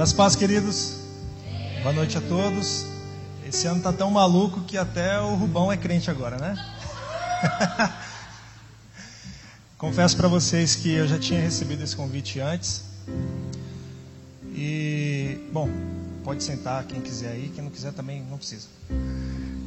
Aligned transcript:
Graças 0.00 0.14
paz, 0.14 0.34
queridos. 0.34 0.94
Boa 1.82 1.92
noite 1.92 2.16
a 2.16 2.22
todos. 2.22 2.86
Esse 3.46 3.66
ano 3.66 3.82
tá 3.82 3.92
tão 3.92 4.10
maluco 4.10 4.62
que 4.62 4.78
até 4.78 5.20
o 5.20 5.34
Rubão 5.34 5.70
é 5.70 5.76
crente 5.76 6.10
agora, 6.10 6.38
né? 6.38 6.56
Confesso 9.76 10.16
para 10.16 10.26
vocês 10.26 10.74
que 10.74 10.90
eu 10.90 11.06
já 11.06 11.18
tinha 11.18 11.38
recebido 11.38 11.84
esse 11.84 11.94
convite 11.94 12.40
antes. 12.40 12.84
E, 14.54 15.36
bom, 15.52 15.68
pode 16.24 16.42
sentar 16.44 16.82
quem 16.84 17.02
quiser 17.02 17.32
aí, 17.32 17.52
quem 17.54 17.62
não 17.62 17.70
quiser 17.70 17.92
também 17.92 18.24
não 18.30 18.38
precisa. 18.38 18.68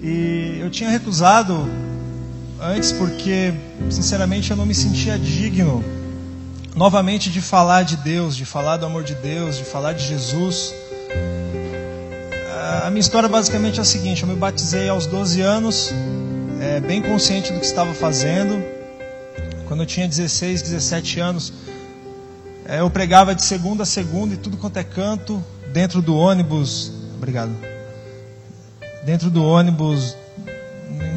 E 0.00 0.58
eu 0.60 0.70
tinha 0.70 0.90
recusado 0.90 1.68
antes 2.60 2.92
porque, 2.92 3.52
sinceramente, 3.90 4.52
eu 4.52 4.56
não 4.56 4.64
me 4.64 4.76
sentia 4.76 5.18
digno 5.18 5.82
novamente 6.74 7.30
de 7.30 7.40
falar 7.40 7.82
de 7.82 7.96
Deus, 7.96 8.36
de 8.36 8.44
falar 8.44 8.76
do 8.76 8.86
amor 8.86 9.02
de 9.04 9.14
Deus, 9.14 9.56
de 9.56 9.64
falar 9.64 9.92
de 9.92 10.06
Jesus. 10.06 10.74
A 12.84 12.90
minha 12.90 13.00
história 13.00 13.28
basicamente 13.28 13.78
é 13.78 13.82
a 13.82 13.84
seguinte: 13.84 14.22
eu 14.22 14.28
me 14.28 14.34
batizei 14.34 14.88
aos 14.88 15.06
12 15.06 15.40
anos, 15.40 15.92
é, 16.60 16.80
bem 16.80 17.02
consciente 17.02 17.52
do 17.52 17.60
que 17.60 17.66
estava 17.66 17.94
fazendo. 17.94 18.62
Quando 19.66 19.84
eu 19.84 19.86
tinha 19.86 20.08
16, 20.08 20.62
17 20.62 21.20
anos, 21.20 21.52
é, 22.66 22.80
eu 22.80 22.90
pregava 22.90 23.34
de 23.34 23.42
segunda 23.42 23.84
a 23.84 23.86
segunda 23.86 24.34
e 24.34 24.36
tudo 24.36 24.56
quanto 24.56 24.76
é 24.76 24.84
canto, 24.84 25.42
dentro 25.72 26.02
do 26.02 26.16
ônibus. 26.16 26.92
Obrigado. 27.16 27.52
Dentro 29.04 29.30
do 29.30 29.44
ônibus, 29.44 30.16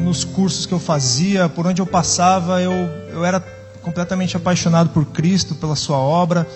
nos 0.00 0.24
cursos 0.24 0.66
que 0.66 0.72
eu 0.72 0.78
fazia, 0.78 1.48
por 1.48 1.66
onde 1.66 1.82
eu 1.82 1.86
passava, 1.86 2.60
eu, 2.62 2.72
eu 3.10 3.24
era 3.24 3.40
completamente 3.84 4.36
apaixonado 4.36 4.88
por 4.90 5.04
Cristo, 5.04 5.54
pela 5.54 5.76
Sua 5.76 5.98
obra, 5.98 6.48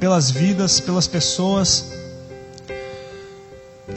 pelas 0.00 0.30
vidas, 0.30 0.80
pelas 0.80 1.06
pessoas. 1.06 1.92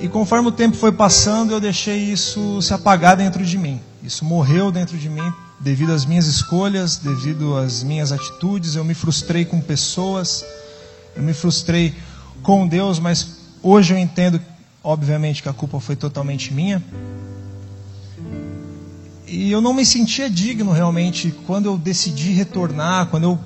E 0.01 0.07
conforme 0.09 0.49
o 0.49 0.51
tempo 0.51 0.75
foi 0.75 0.91
passando, 0.91 1.53
eu 1.53 1.59
deixei 1.59 1.97
isso 1.97 2.61
se 2.61 2.73
apagar 2.73 3.15
dentro 3.15 3.43
de 3.43 3.57
mim. 3.57 3.81
Isso 4.03 4.25
morreu 4.25 4.71
dentro 4.71 4.97
de 4.97 5.09
mim 5.09 5.33
devido 5.59 5.91
às 5.91 6.05
minhas 6.05 6.27
escolhas, 6.27 6.97
devido 6.97 7.57
às 7.57 7.83
minhas 7.83 8.11
atitudes. 8.11 8.75
Eu 8.75 8.83
me 8.83 8.93
frustrei 8.93 9.45
com 9.45 9.59
pessoas, 9.61 10.45
eu 11.15 11.23
me 11.23 11.33
frustrei 11.33 11.95
com 12.43 12.67
Deus, 12.67 12.99
mas 12.99 13.37
hoje 13.63 13.93
eu 13.93 13.97
entendo, 13.97 14.39
obviamente, 14.83 15.41
que 15.41 15.49
a 15.49 15.53
culpa 15.53 15.79
foi 15.79 15.95
totalmente 15.95 16.53
minha. 16.53 16.83
E 19.27 19.51
eu 19.51 19.59
não 19.59 19.73
me 19.73 19.85
sentia 19.85 20.29
digno 20.29 20.71
realmente 20.71 21.35
quando 21.45 21.65
eu 21.65 21.77
decidi 21.77 22.31
retornar, 22.31 23.07
quando 23.07 23.23
eu 23.23 23.39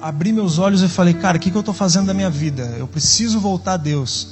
abri 0.00 0.32
meus 0.32 0.58
olhos 0.58 0.80
e 0.80 0.88
falei, 0.88 1.12
cara, 1.12 1.38
o 1.38 1.40
que, 1.40 1.50
que 1.50 1.56
eu 1.56 1.60
estou 1.60 1.74
fazendo 1.74 2.06
da 2.06 2.14
minha 2.14 2.30
vida? 2.30 2.76
Eu 2.78 2.86
preciso 2.86 3.40
voltar 3.40 3.72
a 3.72 3.76
Deus. 3.76 4.28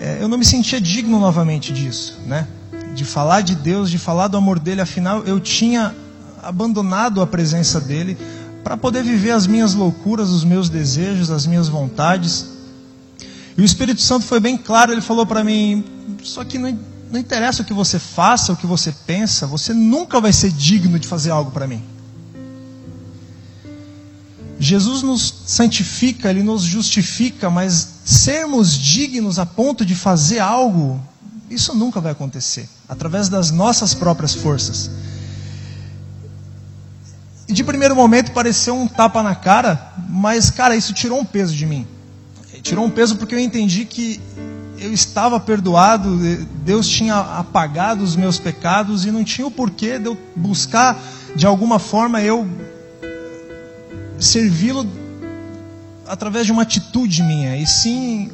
É, 0.00 0.18
eu 0.20 0.28
não 0.28 0.38
me 0.38 0.44
sentia 0.44 0.80
digno 0.80 1.18
novamente 1.18 1.72
disso, 1.72 2.20
né? 2.24 2.46
De 2.94 3.04
falar 3.04 3.40
de 3.40 3.56
Deus, 3.56 3.90
de 3.90 3.98
falar 3.98 4.28
do 4.28 4.36
amor 4.36 4.60
dele, 4.60 4.80
afinal 4.80 5.24
eu 5.24 5.40
tinha 5.40 5.94
abandonado 6.40 7.20
a 7.20 7.26
presença 7.26 7.80
dele 7.80 8.16
para 8.62 8.76
poder 8.76 9.02
viver 9.02 9.32
as 9.32 9.46
minhas 9.46 9.74
loucuras, 9.74 10.30
os 10.30 10.44
meus 10.44 10.68
desejos, 10.68 11.30
as 11.30 11.46
minhas 11.46 11.68
vontades. 11.68 12.46
E 13.56 13.60
o 13.60 13.64
Espírito 13.64 14.00
Santo 14.00 14.24
foi 14.24 14.38
bem 14.38 14.56
claro, 14.56 14.92
ele 14.92 15.00
falou 15.00 15.26
para 15.26 15.42
mim: 15.42 15.84
só 16.22 16.44
que 16.44 16.58
não, 16.58 16.78
não 17.10 17.18
interessa 17.18 17.62
o 17.62 17.64
que 17.64 17.72
você 17.72 17.98
faça, 17.98 18.52
o 18.52 18.56
que 18.56 18.66
você 18.66 18.92
pensa, 18.92 19.46
você 19.46 19.74
nunca 19.74 20.20
vai 20.20 20.32
ser 20.32 20.52
digno 20.52 20.98
de 20.98 21.08
fazer 21.08 21.30
algo 21.30 21.50
para 21.50 21.66
mim. 21.66 21.82
Jesus 24.58 25.02
nos 25.02 25.42
santifica, 25.46 26.30
ele 26.30 26.42
nos 26.42 26.62
justifica, 26.62 27.50
mas 27.50 27.94
sermos 28.04 28.78
dignos 28.78 29.38
a 29.38 29.46
ponto 29.46 29.84
de 29.84 29.94
fazer 29.94 30.38
algo, 30.38 31.00
isso 31.48 31.74
nunca 31.74 32.00
vai 32.00 32.12
acontecer, 32.12 32.68
através 32.88 33.28
das 33.28 33.50
nossas 33.50 33.94
próprias 33.94 34.34
forças. 34.34 34.90
E 37.48 37.52
de 37.52 37.64
primeiro 37.64 37.96
momento 37.96 38.30
pareceu 38.30 38.76
um 38.76 38.86
tapa 38.86 39.22
na 39.22 39.34
cara, 39.34 39.94
mas 40.08 40.50
cara, 40.50 40.76
isso 40.76 40.92
tirou 40.92 41.18
um 41.18 41.24
peso 41.24 41.56
de 41.56 41.66
mim. 41.66 41.86
Tirou 42.62 42.84
um 42.84 42.90
peso 42.90 43.16
porque 43.16 43.34
eu 43.34 43.38
entendi 43.38 43.86
que 43.86 44.20
eu 44.80 44.92
estava 44.92 45.38
perdoado, 45.38 46.18
Deus 46.64 46.88
tinha 46.88 47.16
apagado 47.16 48.02
os 48.02 48.16
meus 48.16 48.38
pecados 48.38 49.04
e 49.04 49.10
não 49.10 49.22
tinha 49.22 49.46
o 49.46 49.50
porquê 49.50 49.98
de 49.98 50.06
eu 50.06 50.18
buscar 50.34 50.98
de 51.36 51.46
alguma 51.46 51.78
forma 51.78 52.20
eu 52.22 52.48
servi-lo 54.18 54.86
através 56.06 56.46
de 56.46 56.52
uma 56.52 56.62
atitude 56.62 57.22
minha, 57.22 57.56
e 57.56 57.66
sim 57.66 58.32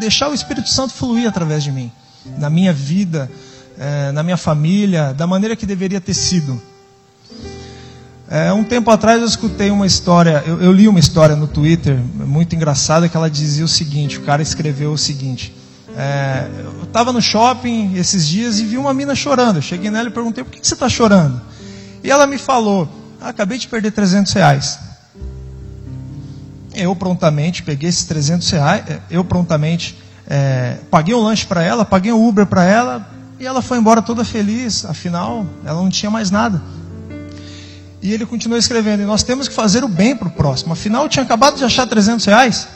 deixar 0.00 0.28
o 0.28 0.34
Espírito 0.34 0.68
Santo 0.68 0.94
fluir 0.94 1.28
através 1.28 1.62
de 1.62 1.70
mim, 1.70 1.92
na 2.38 2.48
minha 2.48 2.72
vida, 2.72 3.30
é, 3.78 4.10
na 4.12 4.22
minha 4.22 4.36
família, 4.36 5.12
da 5.12 5.26
maneira 5.26 5.54
que 5.54 5.66
deveria 5.66 6.00
ter 6.00 6.14
sido. 6.14 6.60
É, 8.28 8.52
um 8.52 8.64
tempo 8.64 8.90
atrás 8.90 9.20
eu 9.20 9.26
escutei 9.26 9.70
uma 9.70 9.86
história, 9.86 10.42
eu, 10.46 10.62
eu 10.62 10.72
li 10.72 10.88
uma 10.88 10.98
história 10.98 11.36
no 11.36 11.46
Twitter 11.46 11.98
muito 11.98 12.56
engraçada 12.56 13.08
que 13.08 13.16
ela 13.16 13.28
dizia 13.28 13.64
o 13.64 13.68
seguinte: 13.68 14.18
o 14.18 14.22
cara 14.22 14.40
escreveu 14.40 14.92
o 14.92 14.98
seguinte. 14.98 15.54
É, 15.96 16.48
eu 16.58 16.82
estava 16.84 17.12
no 17.12 17.22
shopping 17.22 17.94
esses 17.94 18.26
dias 18.26 18.58
e 18.58 18.64
vi 18.64 18.76
uma 18.76 18.92
mina 18.92 19.14
chorando. 19.14 19.56
Eu 19.56 19.62
cheguei 19.62 19.90
nela 19.90 20.08
e 20.08 20.12
perguntei: 20.12 20.42
por 20.42 20.50
que 20.50 20.66
você 20.66 20.74
está 20.74 20.88
chorando? 20.88 21.40
E 22.02 22.10
ela 22.10 22.26
me 22.26 22.38
falou: 22.38 22.88
ah, 23.20 23.28
acabei 23.28 23.58
de 23.58 23.68
perder 23.68 23.92
300 23.92 24.32
reais. 24.32 24.78
Eu 26.74 26.94
prontamente 26.96 27.62
peguei 27.62 27.88
esses 27.88 28.04
300 28.04 28.50
reais, 28.50 28.84
é, 28.88 29.00
eu 29.08 29.24
prontamente 29.24 29.96
é, 30.26 30.78
paguei 30.90 31.14
um 31.14 31.20
lanche 31.20 31.46
para 31.46 31.62
ela, 31.62 31.84
paguei 31.84 32.12
um 32.12 32.26
Uber 32.26 32.46
para 32.46 32.64
ela 32.64 33.08
e 33.38 33.46
ela 33.46 33.62
foi 33.62 33.78
embora 33.78 34.02
toda 34.02 34.24
feliz. 34.24 34.84
Afinal, 34.84 35.46
ela 35.64 35.80
não 35.80 35.88
tinha 35.88 36.10
mais 36.10 36.30
nada. 36.30 36.60
E 38.02 38.12
ele 38.12 38.26
continuou 38.26 38.58
escrevendo: 38.58 39.02
e 39.02 39.06
nós 39.06 39.22
temos 39.22 39.46
que 39.46 39.54
fazer 39.54 39.84
o 39.84 39.88
bem 39.88 40.16
para 40.16 40.28
o 40.28 40.30
próximo. 40.32 40.72
Afinal, 40.72 41.04
eu 41.04 41.08
tinha 41.08 41.22
acabado 41.22 41.56
de 41.56 41.64
achar 41.64 41.86
300 41.86 42.26
reais. 42.26 42.68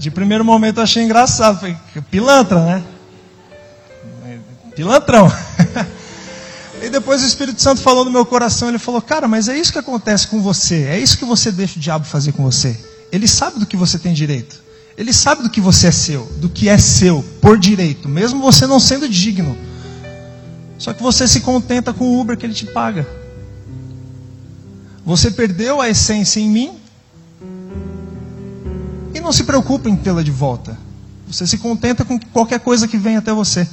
De 0.00 0.10
primeiro 0.10 0.42
momento 0.42 0.78
eu 0.78 0.82
achei 0.82 1.02
engraçado. 1.02 1.60
Falei, 1.60 1.76
pilantra, 2.10 2.64
né? 2.64 2.82
Pilantrão. 4.74 5.30
e 6.82 6.88
depois 6.88 7.22
o 7.22 7.26
Espírito 7.26 7.60
Santo 7.60 7.82
falou 7.82 8.02
no 8.02 8.10
meu 8.10 8.24
coração. 8.24 8.70
Ele 8.70 8.78
falou, 8.78 9.02
cara, 9.02 9.28
mas 9.28 9.46
é 9.46 9.58
isso 9.58 9.70
que 9.70 9.78
acontece 9.78 10.26
com 10.28 10.40
você. 10.40 10.84
É 10.84 10.98
isso 10.98 11.18
que 11.18 11.24
você 11.26 11.52
deixa 11.52 11.76
o 11.76 11.82
diabo 11.82 12.06
fazer 12.06 12.32
com 12.32 12.42
você. 12.42 12.80
Ele 13.12 13.28
sabe 13.28 13.58
do 13.58 13.66
que 13.66 13.76
você 13.76 13.98
tem 13.98 14.14
direito. 14.14 14.62
Ele 14.96 15.12
sabe 15.12 15.42
do 15.42 15.50
que 15.50 15.60
você 15.60 15.88
é 15.88 15.92
seu, 15.92 16.24
do 16.38 16.48
que 16.48 16.70
é 16.70 16.78
seu, 16.78 17.22
por 17.42 17.58
direito, 17.58 18.08
mesmo 18.08 18.40
você 18.40 18.66
não 18.66 18.80
sendo 18.80 19.06
digno. 19.06 19.54
Só 20.78 20.94
que 20.94 21.02
você 21.02 21.28
se 21.28 21.40
contenta 21.40 21.92
com 21.92 22.04
o 22.06 22.18
Uber 22.18 22.38
que 22.38 22.46
ele 22.46 22.54
te 22.54 22.64
paga. 22.64 23.06
Você 25.04 25.30
perdeu 25.30 25.78
a 25.78 25.90
essência 25.90 26.40
em 26.40 26.48
mim 26.48 26.79
não 29.20 29.32
se 29.32 29.44
preocupa 29.44 29.88
em 29.88 29.96
tê-la 29.96 30.22
de 30.22 30.30
volta. 30.30 30.76
Você 31.26 31.46
se 31.46 31.58
contenta 31.58 32.04
com 32.04 32.18
qualquer 32.18 32.60
coisa 32.60 32.88
que 32.88 32.98
vem 32.98 33.16
até 33.16 33.32
você. 33.32 33.68